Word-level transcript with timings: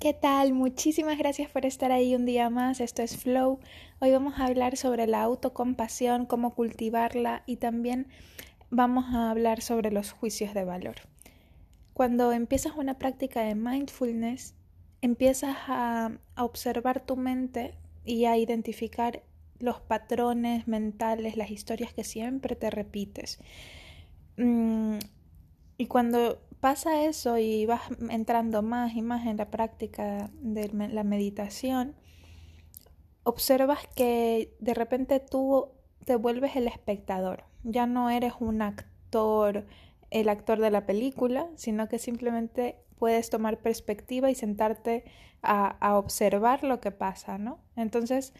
¿Qué 0.00 0.14
tal? 0.14 0.54
Muchísimas 0.54 1.18
gracias 1.18 1.50
por 1.50 1.66
estar 1.66 1.92
ahí 1.92 2.14
un 2.14 2.24
día 2.24 2.48
más. 2.48 2.80
Esto 2.80 3.02
es 3.02 3.18
Flow. 3.18 3.60
Hoy 3.98 4.10
vamos 4.12 4.38
a 4.38 4.46
hablar 4.46 4.78
sobre 4.78 5.06
la 5.06 5.20
autocompasión, 5.20 6.24
cómo 6.24 6.54
cultivarla 6.54 7.42
y 7.44 7.56
también 7.56 8.06
vamos 8.70 9.14
a 9.14 9.30
hablar 9.30 9.60
sobre 9.60 9.92
los 9.92 10.12
juicios 10.12 10.54
de 10.54 10.64
valor. 10.64 10.94
Cuando 11.92 12.32
empiezas 12.32 12.76
una 12.76 12.96
práctica 12.96 13.42
de 13.42 13.54
mindfulness, 13.54 14.54
empiezas 15.02 15.54
a, 15.68 16.12
observar 16.38 17.04
tu 17.04 17.16
mente 17.16 17.74
y 18.06 18.24
a 18.24 18.38
identificar 18.38 19.22
los 19.58 19.82
patrones 19.82 20.66
mentales, 20.66 21.36
las 21.36 21.50
historias 21.50 21.92
que 21.92 22.04
siempre 22.04 22.56
te 22.56 22.70
repites. 22.70 23.38
Mm, 24.38 24.96
y 25.76 25.86
cuando 25.88 26.40
pasa 26.60 27.04
eso 27.04 27.38
y 27.38 27.66
vas 27.66 27.82
entrando 28.10 28.62
más 28.62 28.94
y 28.94 29.02
más 29.02 29.26
en 29.26 29.36
la 29.36 29.50
práctica 29.50 30.30
de 30.40 30.68
la 30.68 31.04
meditación, 31.04 31.94
observas 33.22 33.80
que 33.94 34.54
de 34.60 34.74
repente 34.74 35.20
tú 35.20 35.68
te 36.04 36.16
vuelves 36.16 36.56
el 36.56 36.66
espectador. 36.66 37.44
Ya 37.62 37.86
no 37.86 38.10
eres 38.10 38.34
un 38.40 38.62
actor, 38.62 39.66
el 40.10 40.28
actor 40.28 40.60
de 40.60 40.70
la 40.70 40.86
película, 40.86 41.48
sino 41.56 41.88
que 41.88 41.98
simplemente 41.98 42.76
puedes 42.98 43.30
tomar 43.30 43.58
perspectiva 43.58 44.30
y 44.30 44.34
sentarte 44.34 45.04
a, 45.42 45.96
observar 45.96 46.64
lo 46.64 46.80
que 46.80 46.90
pasa, 46.90 47.38
¿no? 47.38 47.60
Entonces, 47.76 48.34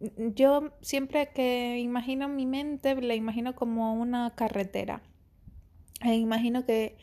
yo 0.00 0.72
siempre 0.80 1.28
que 1.28 1.78
imagino 1.78 2.28
mi 2.28 2.46
mente, 2.46 2.94
la 3.00 3.14
imagino 3.14 3.54
como 3.54 3.92
una 3.94 4.30
carretera. 4.34 5.02
E 6.00 6.14
imagino 6.14 6.64
que 6.64 6.96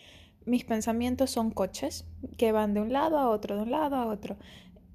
mis 0.45 0.63
pensamientos 0.63 1.31
son 1.31 1.52
coches 1.52 2.05
que 2.38 2.52
van 2.52 2.73
de 2.73 2.81
un 2.81 2.94
lado 2.94 3.17
a 3.17 3.30
otro, 3.30 3.55
de 3.55 3.63
un 3.63 3.72
lado 3.72 3.95
a 3.95 4.05
otro. 4.08 4.38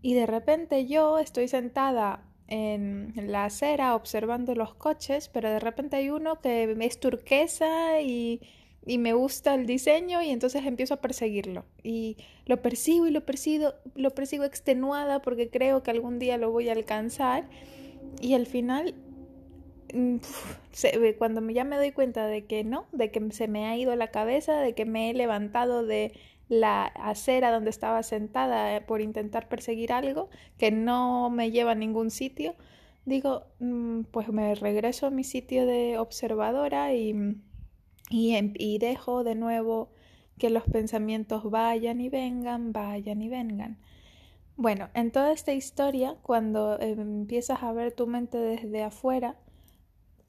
Y 0.03 0.15
de 0.15 0.27
repente 0.27 0.87
yo 0.87 1.19
estoy 1.19 1.49
sentada 1.49 2.25
en 2.47 3.13
la 3.16 3.45
acera 3.45 3.95
observando 3.95 4.55
los 4.55 4.74
coches, 4.74 5.29
pero 5.29 5.49
de 5.49 5.61
repente 5.61 5.97
hay 5.97 6.11
uno 6.11 6.41
que 6.41 6.77
es 6.80 6.99
turquesa 6.99 8.01
y, 8.01 8.41
y 8.85 8.99
me 8.99 9.13
gusta 9.13 9.55
el 9.55 9.66
diseño 9.66 10.23
y 10.23 10.30
entonces 10.30 10.65
empiezo 10.65 10.95
a 10.95 11.01
perseguirlo. 11.01 11.65
Y 11.83 12.17
lo 12.46 12.61
persigo 12.61 13.07
y 13.07 13.11
lo 13.11 13.24
persigo, 13.24 13.74
lo 13.95 14.11
persigo 14.11 14.45
extenuada 14.45 15.23
porque 15.23 15.49
creo 15.49 15.83
que 15.83 15.91
algún 15.91 16.19
día 16.19 16.39
lo 16.39 16.51
voy 16.51 16.69
a 16.69 16.73
alcanzar. 16.73 17.49
Y 18.21 18.35
al 18.35 18.46
final 18.46 18.95
cuando 21.19 21.49
ya 21.51 21.65
me 21.65 21.77
doy 21.77 21.93
cuenta 21.93 22.27
de 22.27 22.45
que 22.46 22.65
no, 22.65 22.87
de 22.93 23.10
que 23.10 23.30
se 23.33 23.49
me 23.49 23.66
ha 23.66 23.77
ido 23.77 23.95
la 23.96 24.09
cabeza, 24.09 24.60
de 24.60 24.74
que 24.74 24.85
me 24.85 25.10
he 25.10 25.15
levantado 25.15 25.85
de 25.85 26.13
la 26.49 26.85
acera 26.85 27.52
donde 27.52 27.71
estaba 27.71 28.02
sentada 28.02 28.77
eh, 28.77 28.80
por 28.80 29.01
intentar 29.01 29.49
perseguir 29.49 29.93
algo 29.93 30.29
que 30.59 30.71
no 30.73 31.30
me 31.30 31.51
lleva 31.52 31.73
a 31.73 31.77
ningún 31.77 32.11
sitio, 32.11 32.57
digo, 33.05 33.46
mm, 33.61 34.02
pues 34.11 34.29
me 34.29 34.55
regreso 34.55 35.07
a 35.07 35.11
mi 35.11 35.24
sitio 35.24 35.66
de 35.66 35.99
observadora 35.99 36.93
y, 36.93 37.15
y, 38.11 38.35
em, 38.35 38.52
y 38.59 38.79
dejo 38.79 39.24
de 39.24 39.37
nuevo 39.37 39.93
que 40.38 40.51
los 40.51 40.65
pensamientos 40.65 41.51
vayan 41.51 42.01
y 42.01 42.09
vengan, 42.09 42.73
vayan 42.73 43.23
y 43.23 43.29
vengan. 43.29 43.79
Bueno, 44.57 44.88
en 44.95 45.11
toda 45.11 45.33
esta 45.33 45.52
historia, 45.52 46.16
cuando 46.23 46.79
empiezas 46.80 47.63
a 47.63 47.73
ver 47.73 47.93
tu 47.93 48.07
mente 48.07 48.38
desde 48.38 48.83
afuera, 48.83 49.37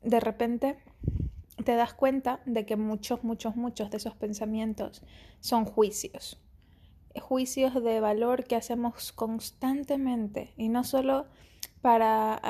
de 0.02 0.20
repente 0.20 0.78
te 1.64 1.76
das 1.76 1.94
cuenta 1.94 2.42
de 2.46 2.66
que 2.66 2.76
muchos, 2.76 3.24
muchos, 3.24 3.56
muchos 3.56 3.92
de 3.92 3.98
esos 3.98 4.16
pensamientos 4.16 5.04
son 5.40 5.66
juicios. 5.66 6.42
Juicios 7.20 7.84
de 7.84 8.00
valor 8.00 8.46
que 8.46 8.56
hacemos 8.56 9.12
constantemente 9.12 10.54
y 10.58 10.70
no 10.70 10.84
solo 10.84 11.28
para 11.82 12.42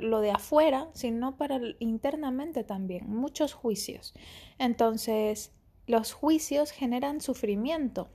lo 0.00 0.20
de 0.20 0.30
afuera, 0.30 0.88
sino 0.92 1.36
para 1.36 1.60
internamente 1.78 2.64
también. 2.64 3.08
Muchos 3.08 3.54
juicios. 3.54 4.14
Entonces, 4.58 5.52
los 5.86 6.12
juicios 6.12 6.70
generan 6.70 7.20
sufrimiento 7.20 8.10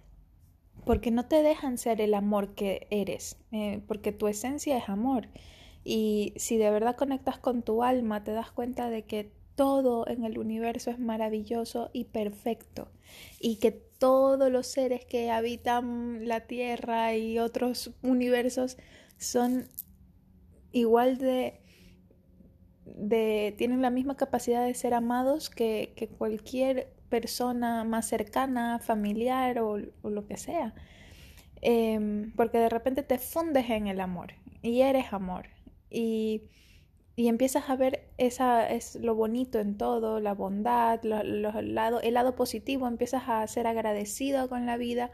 porque 0.85 1.11
no 1.11 1.25
te 1.25 1.41
dejan 1.41 1.77
ser 1.77 1.99
el 1.99 2.13
amor 2.13 2.53
que 2.53 2.87
eres, 2.91 3.37
eh, 3.51 3.81
porque 3.87 4.11
tu 4.11 4.27
esencia 4.27 4.77
es 4.77 4.87
amor. 4.87 5.27
Y 5.85 6.33
si 6.35 6.57
de 6.57 6.71
verdad 6.71 6.95
conectas 6.95 7.37
con 7.37 7.61
tu 7.61 7.83
alma, 7.83 8.23
te 8.23 8.31
das 8.31 8.51
cuenta 8.51 8.89
de 8.89 9.03
que 9.03 9.31
todo 9.55 10.07
en 10.07 10.25
el 10.25 10.39
universo 10.39 10.89
es 10.89 10.99
maravilloso 10.99 11.91
y 11.93 12.05
perfecto. 12.05 12.89
Y 13.39 13.57
que 13.57 13.71
todos 13.71 14.51
los 14.51 14.65
seres 14.65 15.05
que 15.05 15.29
habitan 15.29 16.27
la 16.27 16.41
Tierra 16.41 17.15
y 17.15 17.37
otros 17.37 17.93
universos 18.01 18.77
son 19.19 19.67
igual 20.71 21.19
de, 21.19 21.61
de 22.85 23.53
tienen 23.55 23.83
la 23.83 23.91
misma 23.91 24.17
capacidad 24.17 24.65
de 24.65 24.73
ser 24.73 24.95
amados 24.95 25.51
que, 25.51 25.93
que 25.95 26.07
cualquier 26.07 26.95
persona 27.09 27.83
más 27.83 28.07
cercana, 28.07 28.79
familiar 28.79 29.59
o, 29.59 29.77
lo 29.77 30.25
que 30.27 30.37
sea. 30.37 30.73
Em, 31.61 32.31
porque 32.35 32.57
de 32.57 32.69
repente 32.69 33.03
te 33.03 33.19
fundes 33.19 33.69
en 33.69 33.87
el 33.87 34.01
amor 34.01 34.33
y 34.63 34.81
eres 34.81 35.13
amor 35.13 35.54
y, 35.95 36.43
y 37.15 37.29
empiezas 37.29 37.69
a 37.69 37.75
ver 37.75 38.09
esa, 38.17 38.69
es 38.69 38.95
lo 38.95 39.15
bonito 39.15 39.59
en 39.59 39.77
todo, 39.77 40.19
la 40.19 40.33
bondad, 40.33 40.99
el 41.03 42.13
lado 42.13 42.35
positivo, 42.35 42.87
empiezas 42.87 43.23
a 43.27 43.47
ser 43.47 43.67
agradecido 43.67 44.49
con 44.49 44.65
la 44.65 44.77
vida. 44.77 45.11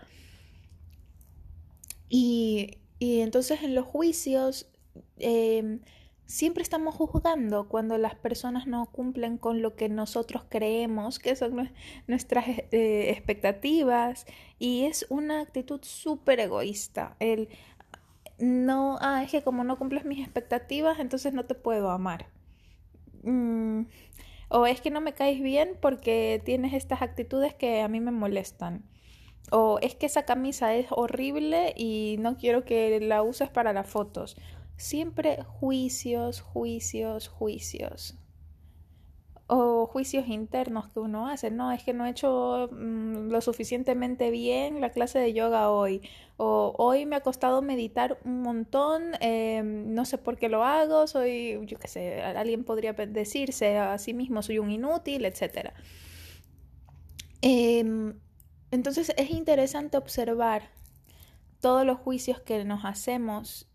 Y, 2.10 2.80
y 2.98 3.22
entonces 3.22 3.64
en 3.64 3.76
los 3.76 3.86
juicios 3.86 4.70
em, 5.18 5.82
siempre 6.26 6.64
estamos 6.64 6.96
juzgando 6.96 7.68
cuando 7.68 7.98
las 7.98 8.16
personas 8.16 8.66
no 8.66 8.86
cumplen 8.86 9.38
con 9.38 9.62
lo 9.62 9.76
que 9.76 9.90
nosotros 9.90 10.44
creemos 10.50 11.20
que 11.20 11.36
son 11.36 11.72
nuestras 12.08 12.48
eh, 12.48 13.10
expectativas 13.10 14.26
y 14.60 14.86
es 14.86 15.06
una 15.10 15.42
actitud 15.42 15.82
súper 15.84 16.40
egoísta 16.40 17.18
el 17.20 17.50
no, 18.42 18.98
ah, 19.02 19.24
es 19.24 19.32
que 19.32 19.42
como 19.44 19.64
no 19.64 19.78
cumples 19.78 20.06
mis 20.06 20.20
expectativas, 20.20 21.00
entonces 21.00 21.34
no 21.34 21.46
te 21.46 21.56
puedo 21.56 21.92
amar. 21.92 22.28
Mm, 23.24 23.84
o 24.50 24.66
es 24.66 24.82
que 24.82 24.92
no 24.92 25.02
me 25.02 25.14
caes 25.14 25.42
bien 25.42 25.78
porque 25.80 26.42
tienes 26.44 26.74
estas 26.74 27.02
actitudes 27.02 27.54
que 27.54 27.82
a 27.82 27.88
mí 27.88 28.00
me 28.00 28.12
molestan. 28.12 28.84
O 29.52 29.80
es 29.82 29.96
que 29.96 30.06
esa 30.06 30.24
camisa 30.24 30.76
es 30.76 30.88
horrible 30.92 31.74
y 31.78 32.18
no 32.20 32.38
quiero 32.38 32.66
que 32.66 33.00
la 33.00 33.24
uses 33.24 33.50
para 33.50 33.74
las 33.74 33.88
fotos. 33.88 34.38
Siempre 34.78 35.44
juicios, 35.44 36.42
juicios, 36.42 37.28
juicios 37.28 38.18
o 39.54 39.86
juicios 39.86 40.30
internos 40.30 40.88
que 40.88 41.00
uno 41.02 41.28
hace, 41.28 41.52
no, 41.52 41.74
es 41.74 41.84
que 41.84 41.92
no 41.92 42.06
he 42.06 42.12
hecho 42.12 42.70
mm, 42.72 43.30
lo 43.30 43.42
suficientemente 43.42 44.32
bien 44.32 44.80
la 44.80 44.92
clase 44.92 45.20
de 45.20 45.34
yoga 45.34 45.70
hoy, 45.72 46.02
o 46.38 46.74
hoy 46.78 47.06
me 47.06 47.18
ha 47.18 47.20
costado 47.20 47.62
meditar 47.62 48.18
un 48.24 48.44
montón, 48.44 49.12
em, 49.20 49.94
no 49.94 50.06
sé 50.06 50.18
por 50.18 50.38
qué 50.38 50.48
lo 50.48 50.64
hago, 50.64 51.06
soy, 51.06 51.60
yo 51.66 51.78
qué 51.80 51.90
sé, 51.90 52.22
alguien 52.22 52.64
podría 52.64 52.94
decirse 52.94 53.78
a 53.78 53.98
sí 53.98 54.14
mismo, 54.14 54.42
soy 54.42 54.58
un 54.58 54.72
inútil, 54.72 55.26
etc. 55.26 55.74
Em, 57.42 58.18
entonces 58.72 59.12
es 59.18 59.32
interesante 59.32 59.98
observar 59.98 60.70
todos 61.60 61.86
los 61.86 61.98
juicios 61.98 62.40
que 62.40 62.64
nos 62.64 62.86
hacemos 62.86 63.70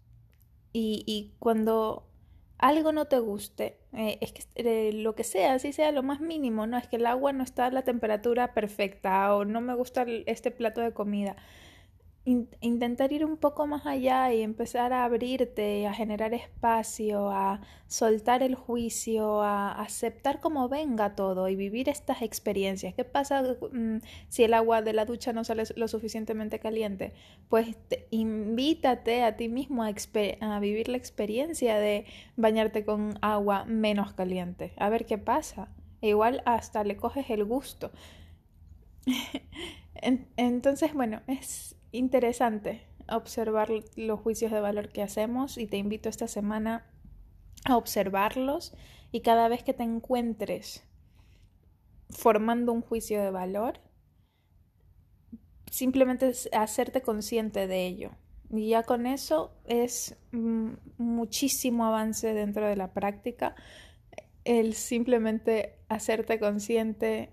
y, 0.73 1.05
y 1.07 1.35
cuando 1.39 2.09
algo 2.57 2.93
no 2.93 3.05
te 3.05 3.19
guste, 3.19 3.79
eh, 3.97 4.19
es 4.21 4.33
que 4.33 4.43
eh, 4.57 4.93
lo 4.93 5.15
que 5.15 5.25
sea, 5.25 5.55
así 5.55 5.73
sea 5.73 5.91
lo 5.91 6.03
más 6.03 6.21
mínimo, 6.21 6.67
no 6.67 6.77
es 6.77 6.87
que 6.87 6.97
el 6.97 7.07
agua 7.07 7.33
no 7.33 7.43
está 7.43 7.67
a 7.67 7.71
la 7.71 7.83
temperatura 7.83 8.53
perfecta 8.55 9.35
o 9.35 9.45
no 9.45 9.61
me 9.61 9.75
gusta 9.75 10.05
este 10.27 10.51
plato 10.51 10.81
de 10.83 10.93
comida 10.93 11.37
intentar 12.27 13.13
ir 13.13 13.25
un 13.25 13.37
poco 13.37 13.69
más 13.69 13.87
allá 13.87 14.33
y 14.33 14.43
empezar 14.43 14.93
a 14.93 15.05
abrirte, 15.05 15.87
a 15.87 15.95
generar 15.95 16.35
espacio, 16.35 17.31
a 17.31 17.61
soltar 17.87 18.43
el 18.43 18.57
juicio, 18.57 19.43
a 19.43 19.71
aceptar 19.81 20.41
como 20.41 20.69
venga 20.69 21.15
todo 21.15 21.49
y 21.49 21.55
vivir 21.55 21.89
estas 21.89 22.23
experiencias. 22.23 22.95
¿Qué 22.95 23.05
pasa 23.05 23.43
mm, 23.43 23.99
si 24.29 24.43
el 24.43 24.55
agua 24.55 24.83
de 24.83 24.93
la 24.93 25.05
ducha 25.05 25.33
no 25.33 25.45
sale 25.45 25.63
lo 25.77 25.87
suficientemente 25.87 26.59
caliente? 26.59 27.13
Pues 27.49 27.77
invítate 28.11 29.23
a 29.23 29.37
ti 29.37 29.49
mismo 29.49 29.85
a, 29.85 29.93
a 30.41 30.61
vivir 30.61 30.89
la 30.89 30.97
experiencia 30.97 31.79
de 31.79 32.07
bañarte 32.35 32.85
con 32.85 33.19
agua 33.23 33.65
menos 33.67 34.15
caliente, 34.15 34.73
a 34.79 34.89
ver 34.89 35.07
qué 35.07 35.17
pasa. 35.17 35.69
E 36.03 36.09
igual 36.09 36.43
hasta 36.45 36.83
le 36.83 36.97
coges 36.97 37.31
el 37.31 37.45
gusto. 37.45 37.93
Entonces, 40.37 40.93
bueno, 40.93 41.23
es 41.27 41.76
interesante 41.93 42.87
observar 43.09 43.71
los 43.97 44.21
juicios 44.21 44.51
de 44.53 44.61
valor 44.61 44.89
que 44.89 45.03
hacemos 45.03 45.59
y 45.59 45.67
te 45.67 45.77
invito 45.77 46.09
esta 46.09 46.29
semana 46.29 46.87
a 47.65 47.77
observarlos 47.77 48.75
y 49.13 49.21
cada 49.21 49.49
vez 49.49 49.63
que 49.63 49.73
te 49.73 49.83
encuentres 49.83 50.85
formando 52.11 52.73
un 52.73 52.83
juicio 52.83 53.21
de 53.23 53.31
valor, 53.31 53.81
simplemente 55.71 56.33
hacerte 56.53 57.03
consciente 57.03 57.67
de 57.67 57.87
ello. 57.87 58.11
Y 58.51 58.69
ya 58.69 58.85
con 58.85 59.07
eso 59.07 59.57
es 59.65 60.17
muchísimo 60.33 61.87
avance 61.87 62.33
dentro 62.33 62.67
de 62.69 62.77
la 62.77 62.93
práctica. 62.93 63.57
El 64.45 64.75
simplemente 64.75 65.81
hacerte 65.89 66.39
consciente 66.39 67.33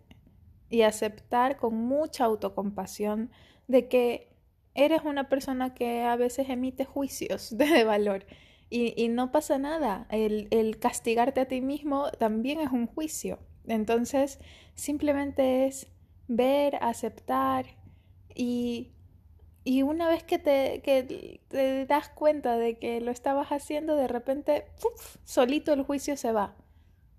y 0.69 0.81
aceptar 0.81 1.57
con 1.57 1.75
mucha 1.75 2.25
autocompasión 2.25 3.29
de 3.67 3.87
que 3.87 4.32
eres 4.75 5.03
una 5.03 5.29
persona 5.29 5.73
que 5.73 6.03
a 6.03 6.15
veces 6.15 6.49
emite 6.49 6.85
juicios 6.85 7.55
de 7.57 7.83
valor 7.83 8.25
y, 8.69 9.07
no 9.09 9.31
pasa 9.31 9.59
nada. 9.59 10.07
El, 10.09 10.47
el 10.49 10.79
castigarte 10.79 11.41
a 11.41 11.47
ti 11.47 11.61
mismo 11.61 12.09
también 12.17 12.59
es 12.59 12.71
un 12.71 12.87
juicio. 12.87 13.37
Entonces, 13.67 14.39
simplemente 14.73 15.67
es 15.67 15.87
ver, 16.27 16.77
aceptar 16.81 17.65
y, 18.33 18.93
y 19.63 19.83
una 19.83 20.07
vez 20.07 20.23
que 20.23 20.39
te, 20.39 20.81
que 20.81 21.39
te 21.47 21.85
das 21.85 22.09
cuenta 22.09 22.57
de 22.57 22.79
que 22.79 22.99
lo 22.99 23.11
estabas 23.11 23.49
haciendo, 23.49 23.95
de 23.95 24.07
repente, 24.07 24.65
solito 25.23 25.73
el 25.73 25.83
juicio 25.83 26.17
se 26.17 26.31
va. 26.31 26.55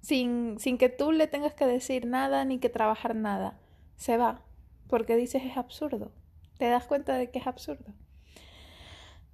Sin, 0.00 0.58
sin 0.58 0.76
que 0.76 0.90
tú 0.90 1.12
le 1.12 1.26
tengas 1.28 1.54
que 1.54 1.66
decir 1.66 2.06
nada 2.06 2.44
ni 2.44 2.58
que 2.58 2.68
trabajar 2.68 3.14
nada. 3.14 3.58
Se 3.96 4.16
va. 4.16 4.42
Porque 4.88 5.16
dices 5.16 5.42
es 5.44 5.56
absurdo. 5.56 6.12
Te 6.58 6.68
das 6.68 6.84
cuenta 6.84 7.16
de 7.16 7.30
que 7.30 7.38
es 7.38 7.46
absurdo. 7.46 7.92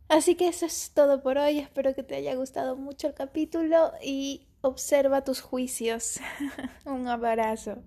Así 0.08 0.34
que 0.34 0.48
eso 0.48 0.66
es 0.66 0.92
todo 0.92 1.22
por 1.22 1.38
hoy. 1.38 1.58
Espero 1.58 1.94
que 1.94 2.02
te 2.02 2.16
haya 2.16 2.34
gustado 2.34 2.76
mucho 2.76 3.06
el 3.06 3.14
capítulo 3.14 3.92
y 4.02 4.48
observa 4.60 5.22
tus 5.22 5.40
juicios. 5.40 6.18
Un 6.84 7.06
abrazo. 7.06 7.82